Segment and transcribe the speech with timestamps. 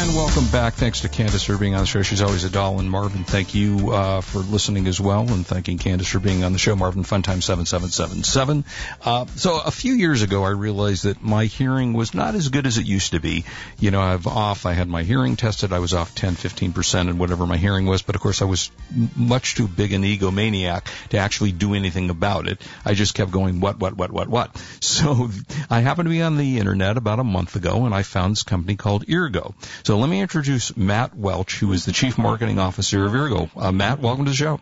[0.00, 0.74] And welcome back.
[0.74, 2.02] Thanks to Candace for being on the show.
[2.02, 2.78] She's always a doll.
[2.78, 5.28] And Marvin, thank you uh, for listening as well.
[5.28, 6.76] And thanking Candace for being on the show.
[6.76, 8.64] Marvin, Funtime 7777.
[9.04, 12.64] Uh, so a few years ago, I realized that my hearing was not as good
[12.64, 13.44] as it used to be.
[13.80, 15.72] You know, I've off, I had my hearing tested.
[15.72, 18.02] I was off 10, 15% and whatever my hearing was.
[18.02, 18.70] But of course, I was
[19.16, 22.62] much too big an egomaniac to actually do anything about it.
[22.84, 24.64] I just kept going, what, what, what, what, what.
[24.80, 25.30] So
[25.70, 28.42] I happened to be on the internet about a month ago and I found this
[28.42, 29.54] company called Eargo.
[29.88, 33.48] So let me introduce Matt Welch, who is the Chief Marketing Officer of Eargo.
[33.56, 34.60] Uh, Matt, welcome to the show.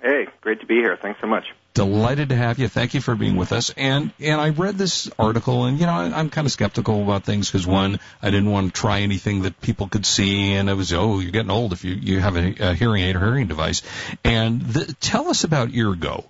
[0.00, 0.96] Hey, great to be here.
[0.96, 1.46] Thanks so much.
[1.74, 2.68] Delighted to have you.
[2.68, 3.74] Thank you for being with us.
[3.76, 7.24] And and I read this article, and you know I, I'm kind of skeptical about
[7.24, 10.74] things because one, I didn't want to try anything that people could see, and it
[10.74, 13.48] was oh you're getting old if you you have a, a hearing aid or hearing
[13.48, 13.82] device.
[14.22, 16.24] And the, tell us about Eargo.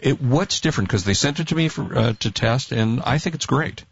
[0.00, 0.90] It, what's different?
[0.90, 3.84] Because they sent it to me for, uh, to test, and I think it's great.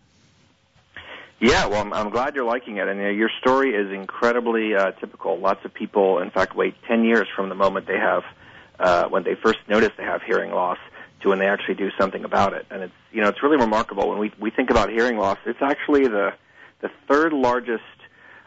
[1.40, 4.92] Yeah, well, I'm, I'm glad you're liking it, and uh, your story is incredibly uh,
[4.92, 5.38] typical.
[5.38, 8.24] Lots of people, in fact, wait 10 years from the moment they have,
[8.78, 10.76] uh, when they first notice they have hearing loss,
[11.22, 12.66] to when they actually do something about it.
[12.70, 15.38] And it's, you know, it's really remarkable when we we think about hearing loss.
[15.46, 16.32] It's actually the
[16.82, 17.84] the third largest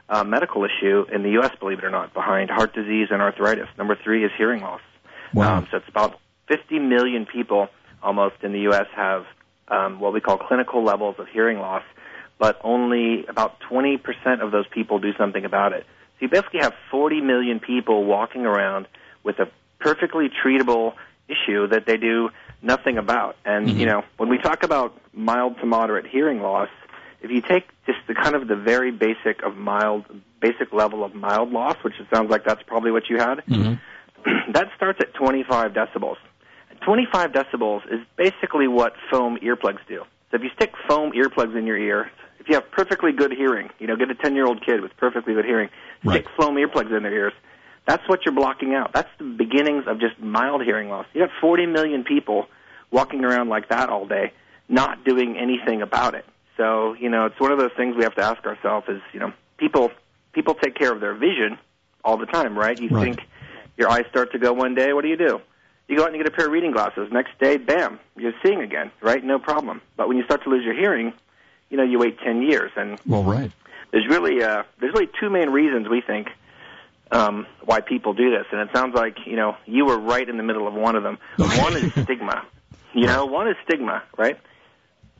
[0.09, 1.51] uh, medical issue in the U.S.
[1.59, 3.67] Believe it or not, behind heart disease and arthritis.
[3.77, 4.81] Number three is hearing loss.
[5.33, 5.57] Wow.
[5.57, 7.69] Um, so it's about 50 million people
[8.03, 8.87] almost in the U.S.
[8.95, 9.25] have
[9.67, 11.83] um, what we call clinical levels of hearing loss
[12.39, 13.99] but only about 20%
[14.41, 15.85] of those people do something about it.
[16.19, 18.87] So you basically have 40 million people walking around
[19.23, 20.93] with a perfectly treatable
[21.27, 22.29] issue that they do
[22.61, 23.35] nothing about.
[23.45, 23.79] And, Mm-hmm.
[23.79, 26.69] you know, when we talk about mild to moderate hearing loss,
[27.21, 30.05] if you take just the kind of the very basic of mild,
[30.41, 33.73] basic level of mild loss, which it sounds like that's probably what you had, Mm-hmm.
[34.53, 36.15] that starts at 25 decibels.
[36.85, 40.03] 25 decibels is basically what foam earplugs do.
[40.31, 42.09] So if you stick foam earplugs in your ear,
[42.43, 44.95] if you have perfectly good hearing, you know, get a 10 year old kid with
[44.97, 45.69] perfectly good hearing,
[46.01, 46.35] stick Right.
[46.37, 47.33] foam earplugs in their ears.
[47.87, 48.91] That's what you're blocking out.
[48.93, 51.05] That's the beginnings of just mild hearing loss.
[51.13, 52.47] You have 40 million people
[52.91, 54.33] walking around like that all day,
[54.67, 56.25] not doing anything about it.
[56.57, 59.19] So, you know, it's one of those things we have to ask ourselves is, you
[59.21, 59.91] know, people
[60.33, 61.57] people take care of their vision
[62.03, 62.77] all the time, right?
[62.77, 63.05] You Right.
[63.05, 63.19] think
[63.77, 65.39] your eyes start to go one day, what do you do?
[65.87, 67.09] You go out and you get a pair of reading glasses.
[67.11, 69.23] Next day, bam, you're seeing again, right?
[69.23, 69.81] No problem.
[69.95, 71.13] But when you start to lose your hearing,
[71.73, 72.71] you know, you wait 10 years.
[72.75, 73.51] And Well, right.
[73.89, 76.27] there's really, uh, there's really two main reasons we think
[77.11, 78.45] um, why people do this.
[78.51, 81.01] And it sounds like, you know, you were right in the middle of one of
[81.01, 81.17] them.
[81.39, 81.61] Okay.
[81.63, 82.45] One is stigma.
[82.93, 84.39] You know, one is stigma, right?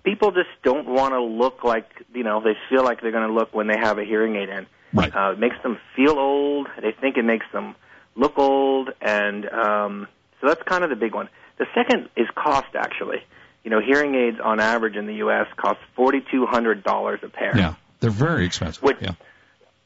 [0.03, 3.33] People just don't want to look like, you know, they feel like they're going to
[3.33, 4.67] look when they have a hearing aid in.
[4.93, 5.11] Right.
[5.15, 6.67] Uh, it makes them feel old.
[6.79, 7.75] They think it makes them
[8.15, 10.07] look old, and um,
[10.39, 11.29] so that's kind of the big one.
[11.57, 13.23] The second is cost, actually.
[13.63, 15.47] You know, hearing aids on average in the U.S.
[15.55, 17.53] cost forty-two hundred dollars a pair.
[17.55, 17.75] Yeah.
[17.99, 18.83] They're very expensive.
[18.83, 19.13] Which- yeah.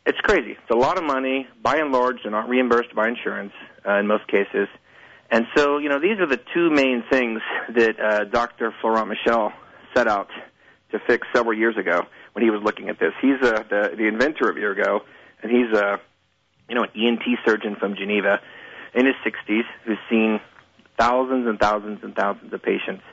[0.07, 0.51] It's crazy.
[0.51, 1.47] It's a lot of money.
[1.61, 3.51] By and large, they're not reimbursed by insurance
[3.85, 4.69] uh, in most cases.
[5.29, 7.41] And so, you know, these are the two main things
[7.75, 8.73] that uh, Dr.
[8.79, 9.51] Florent Michel
[9.93, 10.29] set out
[10.91, 13.11] to fix several years ago when he was looking at this.
[13.21, 15.01] He's uh, the, the inventor of Eargo,
[15.43, 15.99] and he's a,
[16.69, 18.39] you know, an ENT surgeon from Geneva
[18.95, 20.39] in his 60s who's seen
[20.97, 23.03] thousands and thousands and thousands of patients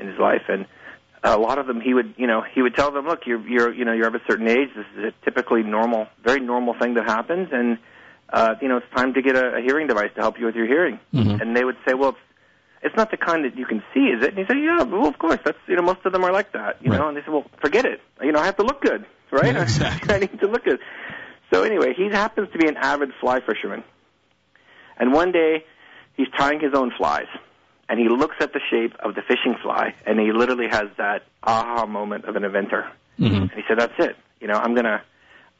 [0.00, 0.42] in his life.
[0.48, 0.66] And
[1.24, 3.72] a lot of them he would you know he would tell them look you're you're
[3.74, 4.68] you know you're of a certain age.
[4.76, 7.78] This is a typically normal very normal thing that happens and
[8.32, 10.54] uh you know it's time to get a, a hearing device to help you with
[10.54, 11.00] your hearing.
[11.12, 11.40] Mhm.
[11.40, 12.18] and they would say well it's
[12.80, 14.28] it's not the kind that you can see is it?
[14.30, 15.40] And he said yeah well of course.
[15.44, 16.98] That's you know most of them are like that you Right.
[17.00, 17.08] know.
[17.08, 18.00] And they said well forget it.
[18.22, 19.54] You know I have to look good right?
[19.54, 20.14] Yeah, exactly.
[20.14, 20.78] I need to look good.
[21.52, 23.82] So anyway he happens to be an avid fly fisherman.
[24.98, 25.64] And one day
[26.16, 27.26] he's tying his own flies
[27.88, 31.22] and he looks at the shape of the fishing fly and he literally has that
[31.42, 32.86] aha moment of an inventor.
[33.16, 34.16] Hmm and he said that's it.
[34.40, 35.00] You know i'm going to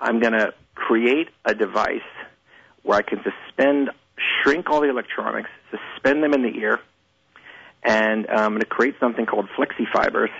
[0.00, 2.10] i'm going to create a device
[2.82, 3.90] where i can suspend
[4.42, 6.78] shrink all the electronics suspend them in the ear
[7.82, 10.30] and um, i'm going to create something called flexi fibers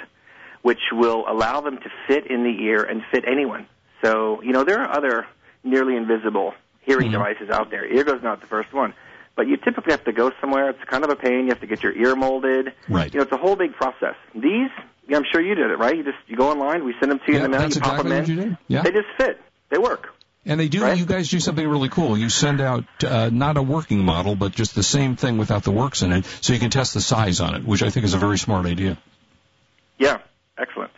[0.62, 3.66] which will allow them to fit in the ear and fit anyone.
[4.04, 5.26] So you know there are other
[5.64, 6.52] nearly invisible
[6.82, 7.12] hearing Mhm.
[7.12, 7.84] devices out there.
[7.86, 8.92] Eargo's not the first one
[9.38, 10.68] but you typically have to go somewhere.
[10.70, 11.44] It's kind of a pain.
[11.44, 12.74] You have to get your ear molded.
[12.88, 13.10] Right.
[13.14, 14.16] You know, it's a whole big process.
[14.34, 14.68] These,
[15.14, 15.96] I'm sure you did it, right?
[15.96, 16.84] You just you go online.
[16.84, 17.60] We send them to you Yeah, in the mail.
[17.60, 18.36] that's You pop exactly them what in.
[18.36, 18.58] you did.
[18.66, 18.82] Yeah.
[18.82, 19.40] They just fit.
[19.70, 20.08] They work.
[20.44, 20.82] And they do.
[20.82, 20.98] Right?
[20.98, 22.18] You guys do something really cool.
[22.18, 25.70] You send out uh, not a working model, but just the same thing without the
[25.70, 28.14] works in it, so you can test the size on it, which I think is
[28.14, 28.98] a very smart idea.
[29.98, 30.18] Yeah,
[30.58, 30.90] excellent.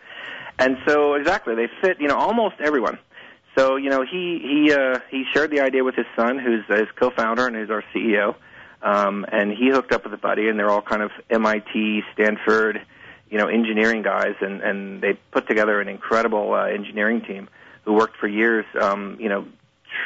[0.59, 2.01] And so exactly, they fit.
[2.01, 2.99] You know, almost everyone.
[3.57, 6.89] So you know he he uh, he shared the idea with his son, who's his
[6.97, 8.35] co-founder and who's our CEO.
[8.83, 12.81] Um, and he hooked up with a buddy, and they're all kind of MIT, Stanford,
[13.29, 17.49] you know, engineering guys, and and they put together an incredible uh, engineering team
[17.85, 19.47] who worked for years, um, you know,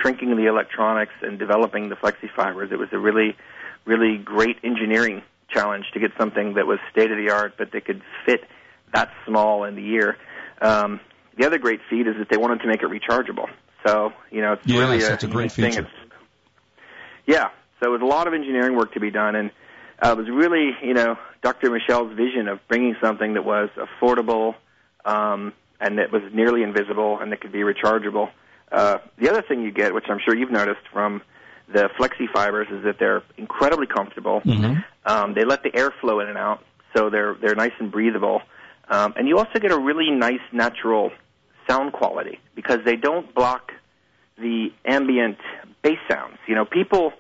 [0.01, 2.71] shrinking the electronics and developing the flexi fibers.
[2.73, 3.37] It was a really,
[3.85, 7.85] really great engineering challenge to get something that was state of the art, but that
[7.85, 8.45] could fit
[8.93, 10.17] that small in the ear.
[10.61, 11.01] Um,
[11.37, 13.49] the other great feat is that they wanted to make it rechargeable.
[13.87, 15.71] So you know, it's yes, really a, that's a great thing.
[15.71, 15.83] feature.
[15.83, 16.15] It's,
[17.27, 17.49] yeah,
[17.81, 19.51] so it was a lot of engineering work to be done, and
[20.03, 21.71] uh, it was really you know Dr.
[21.71, 24.55] Michel's vision of bringing something that was affordable
[25.05, 28.31] um, and that was nearly invisible and that could be rechargeable.
[28.73, 31.23] Uh, the other thing you get, which I'm sure you've noticed from
[31.73, 34.41] the flexi fibers, is that they're incredibly comfortable.
[34.41, 34.81] Mm-hmm.
[35.07, 36.65] Um, they let the air flow in and out,
[36.97, 38.43] so they're they're nice and breathable.
[38.89, 41.11] Um, and you also get a really nice natural
[41.69, 43.73] sound quality because they don't block
[44.39, 45.39] the ambient
[45.83, 46.39] bass sounds.
[46.47, 47.13] You know, people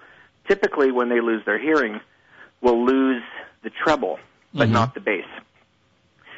[0.48, 2.00] typically when they lose their hearing
[2.60, 3.22] will lose
[3.62, 4.18] the treble
[4.52, 4.72] but Mhm.
[4.72, 5.26] not the bass.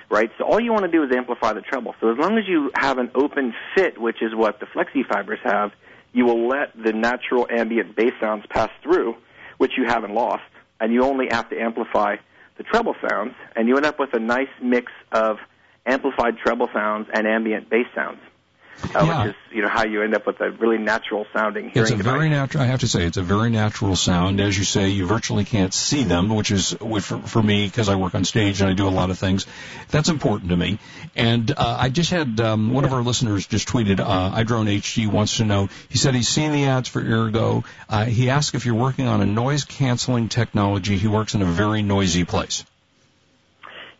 [0.08, 0.30] Right?
[0.38, 1.94] So all you want to do is amplify the treble.
[2.00, 5.40] So as long as you have an open fit, which is what the flexi fibers
[5.42, 5.72] have,
[6.12, 9.16] you will let the natural ambient bass sounds pass through,
[9.58, 10.44] which you haven't lost,
[10.80, 12.16] and you only have to amplify
[12.56, 15.38] the treble sounds, and you end up with a nice mix of
[15.86, 18.18] amplified treble sounds and ambient bass sounds.
[18.94, 19.24] Uh, Yeah.
[19.24, 21.90] Which is, you know, how you end up with a really natural sounding hearing It's
[21.92, 22.12] a device.
[22.12, 22.62] very natural.
[22.62, 24.38] I have to say, it's a very natural sound.
[24.38, 27.88] As you say, you virtually can't see them, which is which for, for me because
[27.88, 29.46] I work on stage and I do a lot of things.
[29.90, 30.78] That's important to me.
[31.14, 33.98] And uh, I just had um, one of our listeners just tweeted.
[33.98, 35.70] Uh, iDrone HG wants to know.
[35.88, 37.64] He said he's seen the ads for Eargo.
[37.88, 40.98] Uh, he asked if you're working on a noise canceling technology.
[40.98, 42.62] He works in a very noisy place.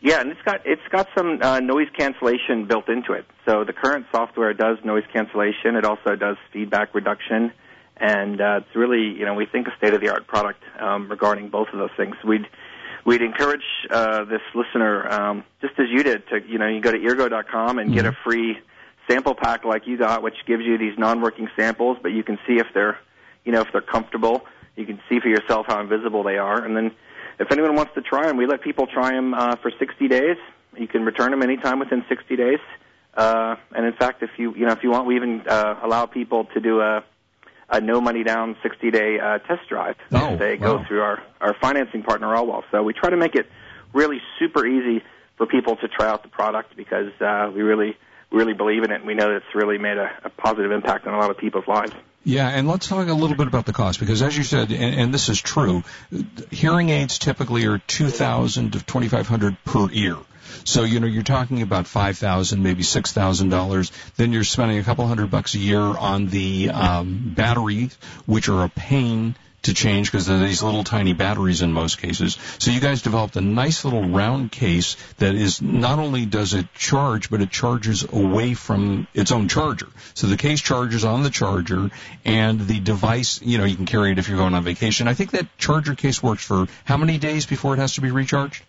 [0.06, 3.26] Yeah, and it's got it's got some uh, noise cancellation built into it.
[3.44, 5.74] So the current software does noise cancellation.
[5.74, 7.50] It also does feedback reduction,
[7.96, 11.10] and uh, it's really you know we think a state of the art product um,
[11.10, 12.14] regarding both of those things.
[12.24, 12.46] We'd
[13.04, 16.92] we'd encourage uh, this listener um, just as you did to you know you go
[16.92, 18.58] to eargo.com and get a free
[19.10, 22.58] sample pack like you got, which gives you these non-working samples, but you can see
[22.58, 22.96] if they're
[23.44, 24.46] you know if they're comfortable.
[24.76, 26.92] You can see for yourself how invisible they are, and then
[27.38, 30.36] if anyone wants to try them, we let people try them uh, for 60 days.
[30.76, 32.58] You can return them anytime within 60 days.
[33.14, 36.04] Uh, and in fact, if you you know if you want, we even uh, allow
[36.06, 37.02] people to do a
[37.68, 39.96] a no money down 60 day uh, test drive.
[40.12, 40.78] Oh, if they wow.
[40.78, 42.62] go through our our financing partner Allwell.
[42.70, 43.46] So we try to make it
[43.94, 45.02] really super easy
[45.36, 47.96] for people to try out the product because uh, we really
[48.30, 51.06] really believe in it and we know that it's really made a, a positive impact
[51.06, 51.92] on a lot of people's lives.
[52.26, 55.00] Yeah, and let's talk a little bit about the cost because, as you said, and,
[55.00, 55.84] and this is true,
[56.50, 60.16] hearing aids typically are two thousand to twenty five hundred per ear.
[60.64, 63.92] So you know you're talking about five thousand, maybe six thousand dollars.
[64.16, 67.96] Then you're spending a couple hundred bucks a year on the um, batteries,
[68.26, 69.36] which are a pain
[69.66, 72.36] to change because they're these little tiny batteries in most cases.
[72.58, 76.72] So you guys developed a nice little round case that is not only does it
[76.74, 79.88] charge, but it charges away from its own charger.
[80.14, 81.90] So the case charges on the charger
[82.24, 85.06] and the device, you know, you can carry it if you're going on vacation.
[85.06, 88.10] I think that charger case works for how many days before it has to be
[88.10, 88.62] recharged?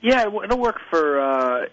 [0.00, 1.66] Yeah, it'll work for uh,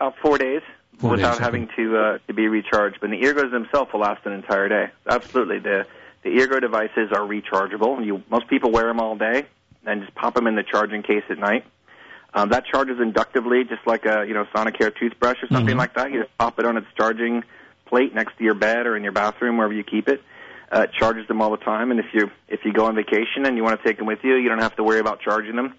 [0.00, 0.62] about four days
[0.98, 1.44] Four without days, okay.
[1.44, 2.98] having to uh, to be recharged.
[3.00, 4.90] But the eargoes themselves will last an entire day.
[5.06, 5.86] Absolutely, the
[6.24, 8.04] the eargo devices are rechargeable.
[8.04, 9.46] You most people wear them all day
[9.86, 11.64] and just pop them in the charging case at night.
[12.32, 15.78] Um, that charges inductively, just like a you know Sonicare toothbrush or something Mhm.
[15.78, 16.10] like that.
[16.10, 17.44] You just pop it on its charging
[17.86, 20.22] plate next to your bed or in your bathroom, wherever you keep it.
[20.74, 23.44] Uh, it charges them all the time, and if you if you go on vacation
[23.44, 25.54] and you want to take them with you, you don't have to worry about charging
[25.54, 25.74] them.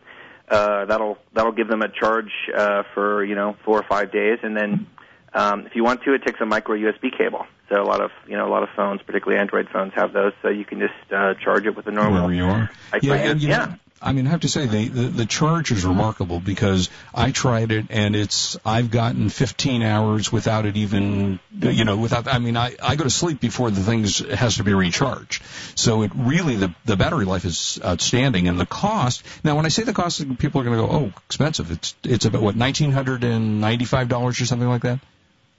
[0.48, 4.38] Uh, that'll that'll give them a charge uh, for you know four or five days,
[4.44, 4.86] and then
[5.34, 7.46] um, if you want to, it takes a micro USB cable.
[7.70, 10.34] So a lot of you know a lot of phones, particularly Android phones, have those.
[10.42, 12.14] So you can just uh, charge it with a normal.
[12.14, 12.70] Wherever you are.
[12.94, 13.66] I Yeah, and you yeah.
[13.66, 17.32] know, I mean, I have to say the, the the charge is remarkable because I
[17.32, 22.38] tried it and it's I've gotten 15 hours without it even you know without I
[22.38, 24.04] mean I I go to sleep before the thing
[24.36, 25.42] has to be recharged.
[25.76, 29.24] So it really the the battery life is outstanding and the cost.
[29.44, 31.72] Now when I say the cost, people are going to go, oh, expensive.
[31.72, 35.00] It's it's about what 1995 dollars or something like that.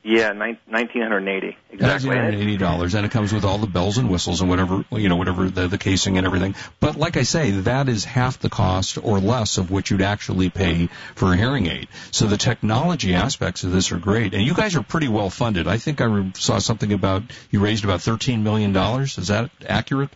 [0.08, 2.10] Yeah, nine, 1980 exactly.
[2.10, 4.84] Nineteen hundred eighty dollars, and it comes with all the bells and whistles and whatever
[4.92, 6.54] you know, whatever the, the casing and everything.
[6.78, 10.48] But like I say, that is half the cost or less of what you'd actually
[10.48, 11.88] pay for a hearing aid.
[12.12, 15.66] So the technology aspects of this are great, and you guys are pretty well funded.
[15.66, 19.18] I think I re- saw something about you raised about thirteen million dollars.
[19.18, 20.10] Is that accurate?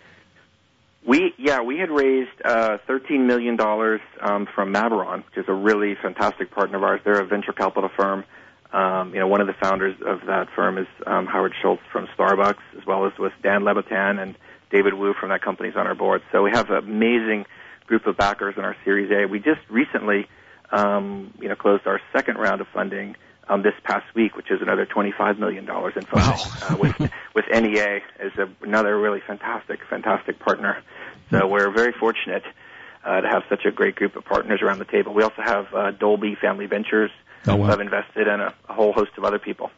[1.05, 5.53] We yeah we had raised uh, thirteen million dollars um, from Maveron, which is a
[5.53, 7.01] really fantastic partner of ours.
[7.03, 8.25] They're a venture capital firm.
[8.73, 12.07] Um, you know, one of the founders of that firm is um, Howard Schultz from
[12.17, 14.37] Starbucks, as well as with Dan Levitan and
[14.71, 16.23] David Wu from that company's on our board.
[16.31, 17.47] So we have an amazing
[17.87, 19.27] group of backers in our Series A.
[19.27, 20.29] We just recently,
[20.71, 23.17] um, you know, closed our second round of funding
[23.49, 26.37] um, this past week, which is another $25 million in funding wow.
[26.63, 26.99] uh, with,
[27.35, 30.81] with NEA as a, another really fantastic, fantastic partner.
[31.31, 32.45] So we're very fortunate
[33.05, 35.13] uh, to have such a great group of partners around the table.
[35.13, 37.11] We also have uh, Dolby Family Ventures
[37.47, 37.69] Oh, wow.
[37.69, 39.71] have invested in a, a whole host of other people.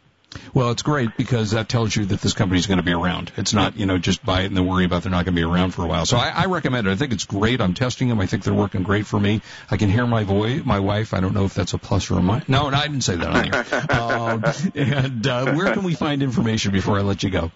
[0.54, 3.32] Well, it's great because that tells you that this company is going to be around.
[3.36, 5.40] It's not, you know, just buy it and then worry about they're not going to
[5.40, 6.06] be around for a while.
[6.06, 6.90] So I, I recommend it.
[6.90, 7.60] I think it's great.
[7.60, 8.20] I'm testing them.
[8.20, 9.42] I think they're working great for me.
[9.70, 11.14] I can hear my voice, my wife.
[11.14, 12.48] I don't know if that's a plus or a minus.
[12.48, 13.86] No, no, I didn't say that on here.
[14.00, 17.50] um, and uh, where can we find information before I let you go?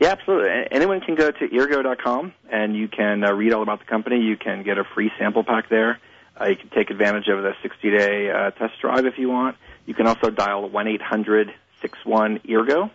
[0.00, 0.50] Yeah, absolutely.
[0.70, 4.20] Anyone can go to eargo.com and you can uh, read all about the company.
[4.20, 5.98] You can get a free sample pack there.
[6.38, 9.56] Uh, you can take advantage of the 60-day uh, test drive if you want.
[9.86, 12.90] You can also dial 1-800-61-EARGO.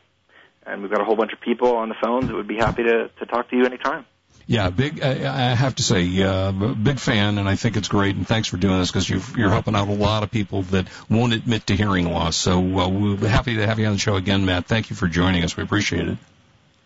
[0.63, 2.83] And we've got a whole bunch of people on the phones that would be happy
[2.83, 4.05] to, to talk to you anytime.
[4.45, 5.01] Yeah, big.
[5.01, 8.15] I, have to say, uh, big fan, and I think it's great.
[8.15, 10.88] And thanks for doing this because you're, you're helping out a lot of people that
[11.10, 12.36] won't admit to hearing loss.
[12.36, 14.65] So uh, we're happy to have you on the show again, Matt.
[14.65, 15.55] Thank you for joining us.
[15.55, 16.17] We appreciate it.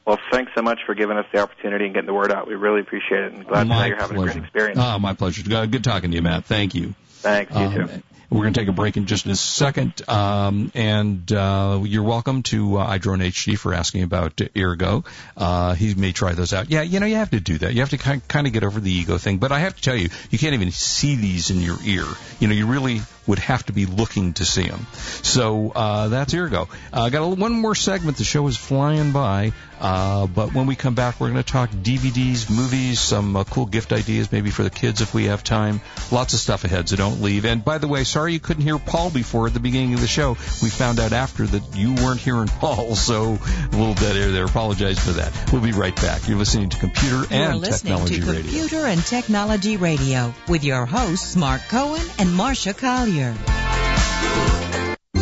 [0.06, 2.48] Well, thanks so much for giving us the opportunity and getting the word out.
[2.48, 4.30] We really appreciate it, and glad to know you're having pleasure.
[4.30, 4.80] a great experience.
[4.80, 5.42] Ah, my pleasure.
[5.44, 6.46] Good good talking to you, Matt.
[6.46, 6.94] Thank you.
[7.10, 8.04] Thanks, you Um, too.
[8.32, 12.42] We're going to take a break in just a second, um, and uh, you're welcome
[12.44, 15.06] to uh, iDrone HD for asking about Eargo.
[15.38, 16.70] Uh, he may try those out.
[16.72, 17.74] Yeah, you know, you have to do that.
[17.76, 19.38] You have to kind of get over the ego thing.
[19.38, 22.04] But I have to tell you, you can't even see these in your ear.
[22.40, 24.88] You know, you really would have to be looking to see them.
[25.22, 26.68] So uh, that's Eargo.
[26.92, 28.18] Uh, got a, one more segment.
[28.18, 31.70] The show is flying by, uh, but when we come back, we're going to talk
[31.70, 35.82] DVDs, movies, some uh, cool gift ideas, maybe for the kids if we have time.
[36.12, 37.46] Lots of stuff ahead, so don't leave.
[37.46, 40.08] And by the way, sorry you couldn't hear Paul before at the beginning of the
[40.08, 40.32] show.
[40.62, 44.46] We found out after that you weren't hearing Paul, so a little dead air there.
[44.46, 45.52] Apologize for that.
[45.52, 46.28] We'll be right back.
[46.28, 48.42] You're listening to Computer You're and listening Technology to Radio.
[48.42, 53.36] Computer and Technology Radio with your hosts Mark Cohen and Marsha Collier.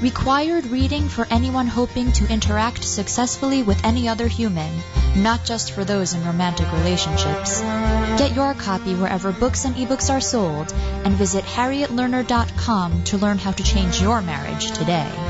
[0.00, 4.72] required reading for anyone hoping to interact successfully with any other human,
[5.16, 7.60] not just for those in romantic relationships.
[7.60, 13.52] Get your copy wherever books and ebooks are sold and visit harrietlerner.com to learn how
[13.52, 15.29] to change your marriage today.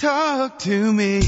[0.00, 1.20] talk to me.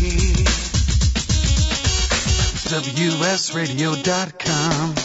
[2.73, 5.02] WSRadio.com.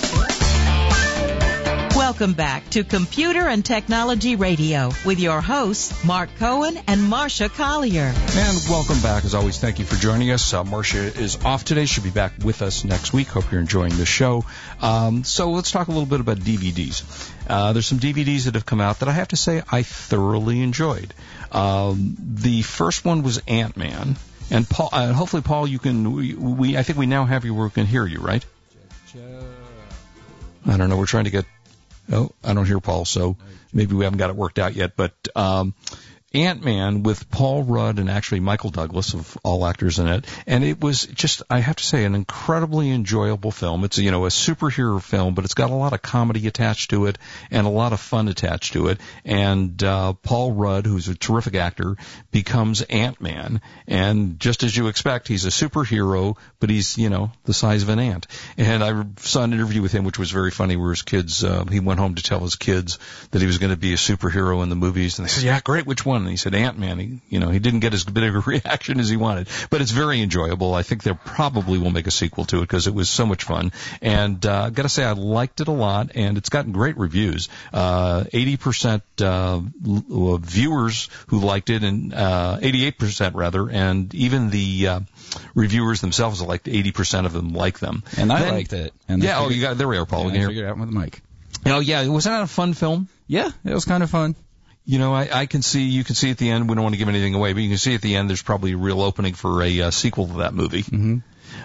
[2.18, 8.12] Welcome back to Computer and Technology Radio with your hosts, Mark Cohen and Marsha Collier.
[8.12, 9.24] And welcome back.
[9.24, 10.52] As always, thank you for joining us.
[10.52, 11.86] Uh, Marsha is off today.
[11.86, 13.28] She'll be back with us next week.
[13.28, 14.46] Hope you're enjoying the show.
[14.82, 17.32] Um, so let's talk a little bit about DVDs.
[17.48, 20.64] Uh, there's some DVDs that have come out that I have to say I thoroughly
[20.64, 21.14] enjoyed.
[21.52, 24.16] Um, the first one was Ant Man.
[24.50, 26.14] And Paul, uh, hopefully, Paul, you can.
[26.14, 28.44] We, we, I think we now have you where we can hear you, right?
[30.66, 30.98] I don't know.
[30.98, 31.46] We're trying to get.
[32.12, 33.36] Oh, I don't hear Paul, so
[33.74, 34.96] maybe we haven't got it worked out yet.
[34.96, 35.74] But um,
[36.38, 40.64] Ant Man with Paul Rudd and actually Michael Douglas of all actors in it, and
[40.64, 43.84] it was just I have to say an incredibly enjoyable film.
[43.84, 47.08] It's you know a superhero film, but it's got a lot of comedy attached to
[47.08, 47.18] it
[47.50, 49.00] and a lot of fun attached to it.
[49.26, 51.98] And uh, Paul Rudd, who's a terrific actor,
[52.30, 57.32] becomes Ant Man, and just as you expect, he's a superhero, but he's you know
[57.46, 58.28] the size of an ant.
[58.58, 61.66] And I saw an interview with him, which was very funny, where his kids uh,
[61.66, 63.00] he went home to tell his kids
[63.32, 65.60] that he was going to be a superhero in the movies, and they said, "Yeah,
[65.62, 65.88] great.
[65.88, 67.00] Which one?" And he said Ant Man.
[67.00, 69.82] He, you know, he didn't get as big of a reaction as he wanted, but
[69.82, 70.74] it's very enjoyable.
[70.74, 73.44] I think they probably will make a sequel to it because it was so much
[73.46, 73.72] fun.
[74.02, 77.48] And uh, got to say, I liked it a lot, and it's gotten great reviews.
[77.72, 85.00] Uh, 80% uh, viewers who liked it, and uh, 88% rather, and even the uh,
[85.56, 88.04] reviewers themselves liked 80% of them like them.
[88.18, 88.94] And I Then- liked it.
[89.08, 90.22] And yeah, I oh, you got there we are, Paul.
[90.22, 90.48] Yeah, we can hear.
[90.50, 91.22] figured it out with the mic.
[91.66, 93.08] Oh yeah, was that a fun film?
[93.28, 94.36] Yeah, it was kind of fun.
[94.88, 96.96] You know, I, I can see, you can see at the end, we don't want
[96.96, 99.02] to give anything away, but you can see at the end there's probably a real
[99.02, 100.84] opening for a uh, sequel to that movie.
[100.84, 101.18] Mm-hmm.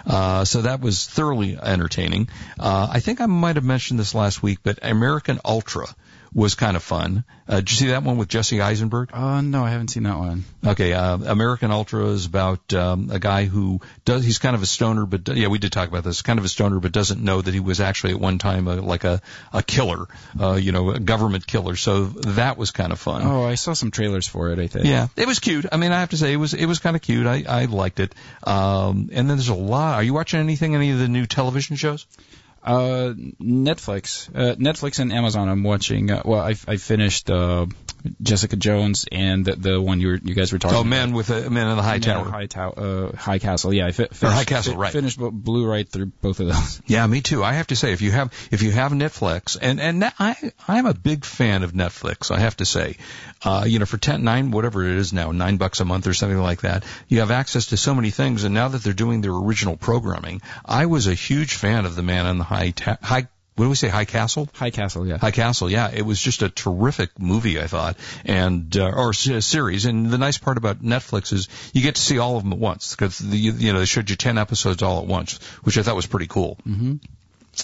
[0.05, 2.27] Uh, so that was thoroughly entertaining.
[2.59, 5.87] Uh, I think I might have mentioned this last week, but American Ultra
[6.33, 7.23] was kind of fun.
[7.47, 9.09] Uh, did you see that one with Jesse Eisenberg?
[9.13, 10.45] Uh, no, I haven't seen that one.
[10.65, 14.23] Okay, uh, American Ultra is about um, a guy who does.
[14.23, 16.21] He's kind of a stoner, but yeah, we did talk about this.
[16.21, 18.75] Kind of a stoner, but doesn't know that he was actually at one time a,
[18.75, 20.07] like a a killer,
[20.39, 21.75] uh, you know, a government killer.
[21.75, 23.23] So that was kind of fun.
[23.23, 24.59] Oh, I saw some trailers for it.
[24.59, 24.85] I think.
[24.85, 25.65] Yeah, it was cute.
[25.71, 27.27] I mean, I have to say it was it was kind of cute.
[27.27, 28.15] I I liked it.
[28.43, 29.95] Um, and then there's a lot.
[29.95, 30.75] Are you watching anything?
[30.75, 32.07] Any of the new television shows?
[32.63, 35.49] Uh, Netflix, uh, Netflix and Amazon.
[35.49, 36.11] I'm watching.
[36.11, 37.65] Uh, well, I I finished uh,
[38.21, 40.77] Jessica Jones and the, the one you were, you guys were talking.
[40.77, 40.89] Oh, about.
[40.89, 42.25] Man with a Man in the High Man Tower.
[42.25, 43.73] High Tower, uh, High Castle.
[43.73, 44.93] Yeah, I fi- finished, High Castle, fi- right.
[44.93, 46.81] Finished, blew right through both of those.
[46.87, 47.43] Yeah, me too.
[47.43, 50.85] I have to say, if you have if you have Netflix, and and I I'm
[50.85, 52.29] a big fan of Netflix.
[52.29, 52.97] I have to say,
[53.43, 56.13] uh, you know, for ten nine whatever it is now, nine bucks a month or
[56.13, 58.43] something like that, you have access to so many things.
[58.43, 62.03] And now that they're doing their original programming, I was a huge fan of the
[62.03, 63.27] Man in the High ta- High.
[63.55, 63.87] What do we say?
[63.87, 64.49] High Castle.
[64.55, 65.17] High Castle, yeah.
[65.17, 69.45] High Castle, yeah, it was just a terrific movie, I thought, and uh, or s-
[69.45, 69.85] series.
[69.85, 72.57] And the nice part about Netflix is you get to see all of them at
[72.57, 75.83] once because the, you know they showed you ten episodes all at once, which I
[75.83, 76.57] thought was pretty cool.
[76.67, 76.95] Mm-hmm.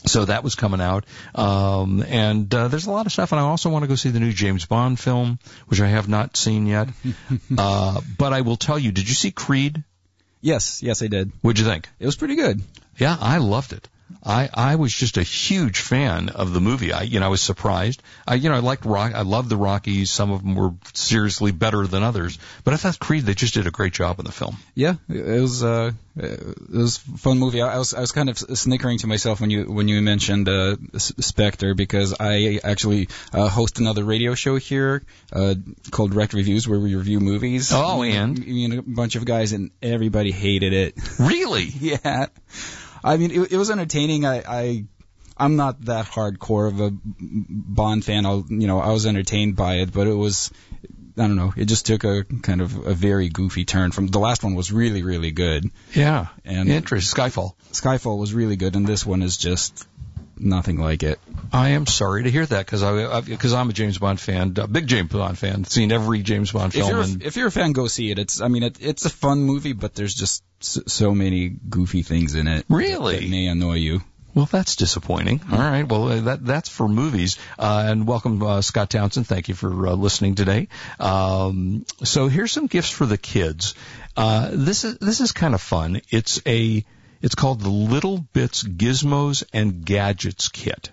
[0.05, 3.31] So that was coming out, um, and uh, there's a lot of stuff.
[3.31, 6.07] And I also want to go see the new James Bond film, which I have
[6.07, 6.89] not seen yet.
[7.57, 9.83] uh, but I will tell you, did you see Creed?
[10.41, 11.31] Yes, yes, I did.
[11.41, 11.89] What'd you think?
[11.99, 12.61] It was pretty good.
[12.97, 13.89] Yeah, I loved it.
[14.23, 16.91] I, I was just a huge fan of the movie.
[16.91, 18.03] I, you know, I was surprised.
[18.27, 20.11] I, you know, I liked Rock, I loved the Rockies.
[20.11, 23.67] Some of them were seriously better than others, but I thought Creed, they just did
[23.67, 24.57] a great job in the film.
[24.75, 27.61] Yeah, it was uh, it was a fun movie.
[27.61, 30.75] I was I was kind of snickering to myself when you when you mentioned uh,
[30.97, 35.55] Spectre because I actually uh, host another radio show here uh,
[35.91, 37.71] called Rec Reviews where we review movies.
[37.73, 38.37] Oh, and?
[38.37, 40.95] me and a bunch of guys and everybody hated it.
[41.19, 41.63] Really?
[41.79, 42.27] yeah,
[43.03, 44.25] I mean it, it was entertaining.
[44.25, 44.43] I.
[44.47, 44.85] I
[45.41, 48.25] I'm not that hardcore of a Bond fan.
[48.25, 50.51] I'll, you know, I was entertained by it, but it was,
[51.17, 54.19] I don't know, it just took a kind of a very goofy turn from the
[54.19, 55.63] last one was really, really good.
[55.95, 56.27] Yeah.
[56.43, 57.15] And Interest.
[57.15, 57.53] Skyfall.
[57.71, 59.87] Skyfall was really good, and this one is just
[60.39, 61.19] nothing like it.
[61.51, 64.67] I am sorry to hear that because I because I'm a James Bond fan, a
[64.67, 65.63] big James Bond fan.
[65.65, 66.89] Seen every James Bond If film.
[66.89, 68.19] you're, and a, if you're a fan, go see it.
[68.19, 72.03] It's, I mean, it, it's a fun movie, but there's just so, so many goofy
[72.03, 72.65] things in it.
[72.69, 73.19] Really?
[73.19, 74.01] That may annoy you.
[74.35, 75.41] Well, that's disappointing.
[75.51, 75.83] All right.
[75.83, 77.37] Well, uh, that that's for movies.
[77.57, 79.27] Uh, and welcome, uh, Scott Townsend.
[79.27, 80.67] Thank you for uh, listening today.
[80.99, 83.73] Um, so here's some gifts for the kids.
[84.15, 86.01] Uh, this is this is kind of fun.
[86.09, 86.85] It's a
[87.21, 90.91] it's called the littleBits Gizmos and Gadgets Kit,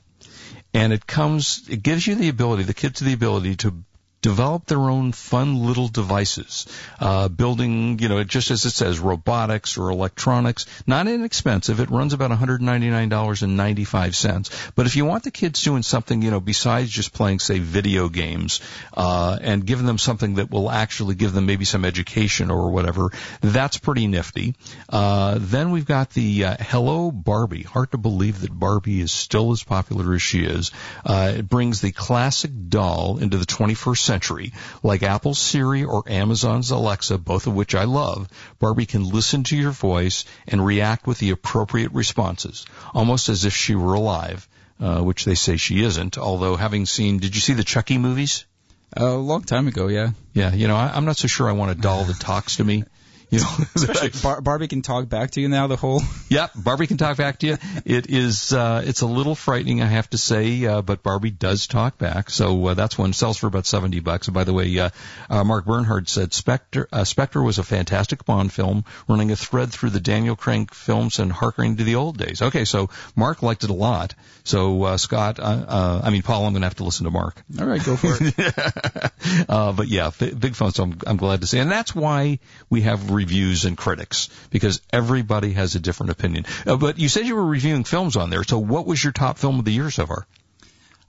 [0.74, 3.84] and it comes it gives you the ability, the kids the ability to
[4.26, 6.66] develop their own fun little devices,
[6.98, 10.66] uh, building, you know, just as it says, robotics or electronics.
[10.84, 11.78] Not inexpensive.
[11.78, 14.72] It runs about $199.95.
[14.74, 18.08] But if you want the kids doing something, you know, besides just playing, say, video
[18.08, 18.60] games,
[18.94, 23.12] uh, and giving them something that will actually give them maybe some education or whatever,
[23.42, 24.56] that's pretty nifty.
[24.88, 27.62] Uh, then we've got the uh, Hello Barbie.
[27.62, 30.72] Hard to believe that Barbie is still as popular as she is.
[31.04, 34.52] Uh, it brings the classic doll into the 21st century century.
[34.82, 39.56] Like Apple's Siri or Amazon's Alexa, both of which I love, Barbie can listen to
[39.56, 44.48] your voice and react with the appropriate responses, almost as if she were alive,
[44.80, 48.46] uh, which they say she isn't, although having seen, did you see the Chucky movies?
[48.94, 50.12] A long time ago, yeah.
[50.32, 52.64] Yeah, you know, I, I'm not so sure I want a doll that talks to
[52.64, 52.84] me.
[53.30, 55.66] You know, Especially Bar- Barbie can talk back to you now.
[55.66, 57.58] The whole Yep, Barbie can talk back to you.
[57.84, 61.66] It is uh, it's a little frightening, I have to say, uh, but Barbie does
[61.66, 62.30] talk back.
[62.30, 64.28] So uh, that's one sells for about seventy bucks.
[64.28, 64.90] And by the way, uh,
[65.28, 69.72] uh, Mark Bernhard said Spectre uh, Spectre was a fantastic Bond film, running a thread
[69.72, 72.42] through the Daniel Craig films and harkening to the old days.
[72.42, 74.14] Okay, so Mark liked it a lot.
[74.44, 77.10] So uh, Scott, uh, uh, I mean Paul, I'm going to have to listen to
[77.10, 77.42] Mark.
[77.58, 79.48] All right, go for it.
[79.48, 80.72] uh, but yeah, big, big fun.
[80.72, 82.38] So I'm, I'm glad to see, and that's why
[82.70, 86.44] we have reviews and critics because everybody has a different opinion.
[86.66, 88.44] Uh, but you said you were reviewing films on there.
[88.44, 90.26] So what was your top film of the year so far?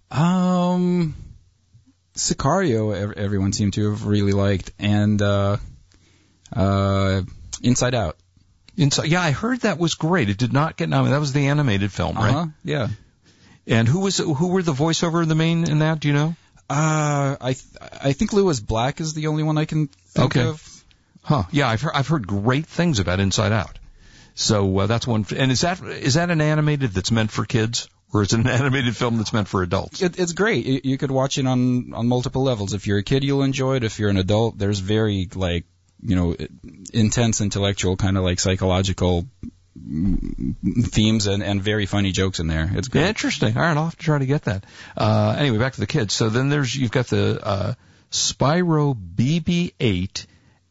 [0.09, 1.15] Um,
[2.15, 3.13] Sicario.
[3.15, 5.57] Everyone seemed to have really liked, and uh,
[6.55, 7.21] uh,
[7.61, 8.17] Inside Out.
[8.77, 10.29] Inside, yeah, I heard that was great.
[10.29, 11.15] It did not get nominated.
[11.15, 12.35] That was the animated film, right?
[12.35, 12.87] Uh-huh, yeah.
[13.65, 15.99] And who was who were the voiceover in the main in that?
[15.99, 16.35] Do you know?
[16.69, 20.47] Uh, I th- I think Lewis Black is the only one I can think Okay.
[20.47, 20.76] of.
[21.27, 21.43] Huh?
[21.51, 23.77] Yeah, I've heard, I've heard great things about Inside Out.
[24.33, 25.25] So uh, that's one.
[25.35, 28.47] And is that is that an animated that's meant for kids, or is it an
[28.61, 30.01] animated film that's meant for adults?
[30.01, 30.65] It, it's great.
[30.65, 32.73] You, you could watch it on on multiple levels.
[32.73, 33.83] If you're a kid, you'll enjoy it.
[33.83, 35.65] If you're an adult, there's very like
[36.01, 36.37] you know
[36.93, 39.27] intense intellectual kind of like psychological
[39.77, 42.71] mm, themes and, and very funny jokes in there.
[42.73, 43.05] It's great.
[43.05, 43.57] Interesting.
[43.57, 44.63] All right, I'll have to try to get that.
[44.95, 46.13] Uh, anyway, back to the kids.
[46.13, 47.73] So then there's you've got the uh,
[48.11, 50.25] Sphero BB-8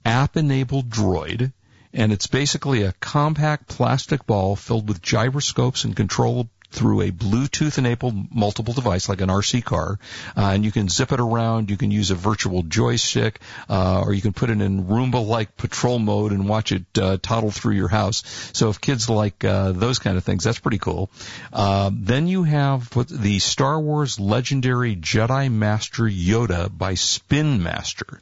[0.06, 1.52] app-enabled droid,
[1.92, 8.34] and it's basically a compact plastic ball filled with gyroscopes and control through a Bluetooth-enabled
[8.34, 9.98] multiple device like an RC car,
[10.36, 11.70] uh, and you can zip it around.
[11.70, 15.98] You can use a virtual joystick, uh, or you can put it in Roomba-like patrol
[15.98, 18.22] mode and watch it uh, toddle through your house.
[18.52, 21.10] So if kids like uh, those kind of things, that's pretty cool.
[21.50, 28.20] Uh, then you have the Star Wars Legendary Jedi Master Yoda by Spin Master,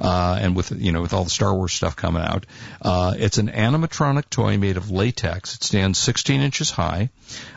[0.00, 2.46] uh, and with you know with all the Star Wars stuff coming out,
[3.18, 5.56] it's an animatronic toy made of latex.
[5.56, 7.10] It stands 16 inches high,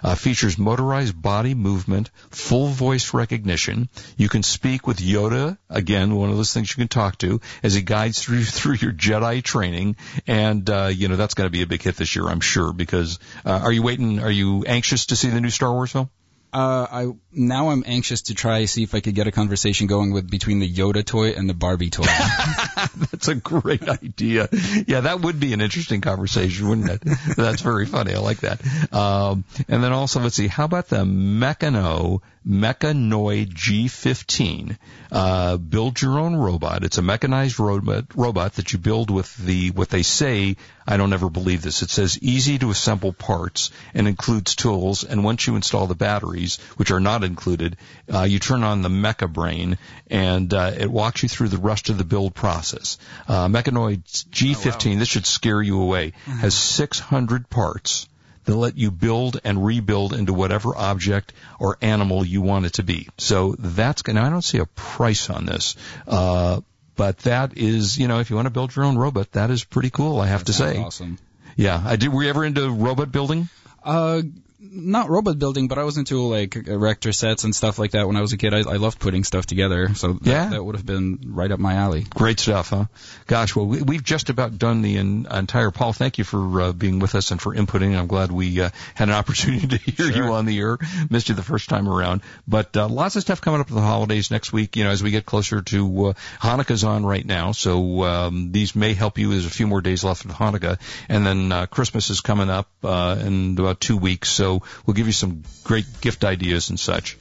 [0.03, 3.89] uh, features motorized body movement, full voice recognition.
[4.15, 7.73] You can speak with Yoda again, one of those things you can talk to as
[7.73, 9.97] he guides through through your Jedi training,
[10.27, 12.71] and uh, you know that's going to be a big hit this year, I'm sure.
[12.71, 14.21] Because uh, are you waiting?
[14.21, 16.09] Are you anxious to see the new Star Wars film?
[16.51, 20.11] Uh, I now I'm anxious to try see if I could get a conversation going
[20.13, 22.03] with between the Yoda toy and the Barbie toy.
[23.11, 24.49] That's a great idea.
[24.87, 27.01] Yeah, that would be an interesting conversation, wouldn't it?
[27.37, 28.15] That's very funny.
[28.15, 28.61] I like that.
[28.93, 34.77] Um, and then also, let's see, how about the Meccano Meccanoid G15?
[35.11, 36.83] Uh, build your own robot.
[36.83, 40.55] It's a mechanized robot, robot that you build with the, what they say,
[40.89, 41.83] I don't ever believe this.
[41.83, 45.03] It says easy to assemble parts and includes tools.
[45.03, 47.77] And once you install the batteries, which are not included,
[48.11, 49.77] uh, you turn on the MeccaBrain
[50.09, 52.97] and uh, it walks you through the rest of the build process.
[53.27, 58.07] Uh, Meccanoid G15, this should scare you away, has 600 parts
[58.45, 62.83] that let you build and rebuild into whatever object or animal you want it to
[62.83, 63.07] be.
[63.19, 65.75] So that's gonna, I don't see a price on this.
[66.07, 66.61] Uh,
[66.99, 69.63] but that is, you know, if you want to build your own robot, that is
[69.63, 70.77] pretty cool, I have to say.
[70.77, 71.17] awesome.
[71.55, 71.81] Yeah.
[71.81, 73.47] I did, were you ever into robot building?
[73.81, 74.21] Uh,
[74.61, 78.17] not robot building, but I was into like erector sets and stuff like that when
[78.17, 78.53] I was a kid.
[78.53, 80.49] I, I loved putting stuff together, so that, Yeah.
[80.49, 82.05] that would have been right up my alley.
[82.09, 82.85] Great stuff, huh?
[83.25, 85.71] Gosh, well, we, we've just about done the en- entire.
[85.71, 87.97] Paul, thank you for uh, being with us and for inputting.
[87.97, 90.77] I'm glad we uh, had an opportunity to hear you on the air.
[91.09, 93.81] Missed you the first time around, but uh, lots of stuff coming up for the
[93.81, 94.75] holidays next week.
[94.75, 98.75] You know, as we get closer to uh, Hanukkah's on right now, so um, these
[98.75, 99.29] may help you.
[99.29, 102.67] There's a few more days left of Hanukkah, and then uh, Christmas is coming up
[102.83, 104.29] uh, in about two weeks.
[104.29, 107.17] So So we'll give you some great gift ideas and such.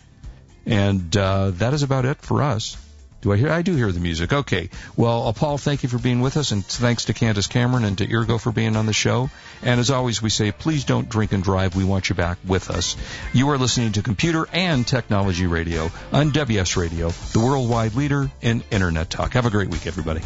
[0.65, 2.77] And uh, that is about it for us.
[3.21, 3.51] Do I hear?
[3.51, 4.33] I do hear the music.
[4.33, 4.71] Okay.
[4.97, 7.99] Well, uh, Paul, thank you for being with us, and thanks to Candace Cameron and
[7.99, 9.29] to Eargo for being on the show.
[9.61, 11.75] And as always, we say, please don't drink and drive.
[11.75, 12.97] We want you back with us.
[13.35, 18.63] You are listening to Computer and Technology Radio on WS Radio, the worldwide leader in
[18.71, 19.33] Internet talk.
[19.33, 20.23] Have a great week, everybody.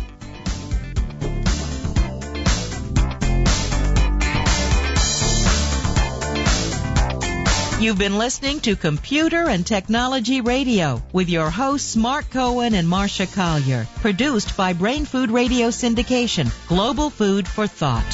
[7.82, 13.26] You've been listening to Computer and Technology Radio with your hosts Mark Cohen and Marsha
[13.34, 13.88] Collier.
[13.96, 18.04] Produced by Brain Food Radio Syndication, Global Food for Thought.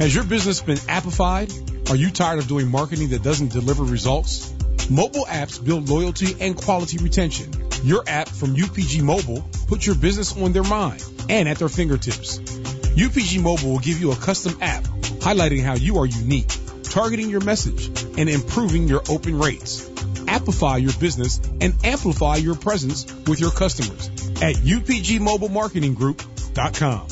[0.00, 1.88] Has your business been appified?
[1.88, 4.52] Are you tired of doing marketing that doesn't deliver results?
[4.90, 7.52] Mobile apps build loyalty and quality retention.
[7.84, 12.40] Your app from UPG Mobile puts your business on their mind and at their fingertips.
[12.40, 14.82] UPG Mobile will give you a custom app
[15.22, 16.50] highlighting how you are unique
[16.94, 19.90] targeting your message, and improving your open rates.
[20.28, 24.06] Amplify your business and amplify your presence with your customers
[24.40, 27.08] at upgmobilemarketinggroup.com.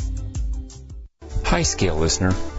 [1.45, 2.33] Hi, Scale listener.